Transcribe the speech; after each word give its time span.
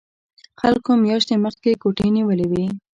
خلکو 0.61 0.91
میاشتې 1.03 1.35
مخکې 1.45 1.79
کوټې 1.81 2.07
نیولې 2.15 2.45
وي 2.51 2.65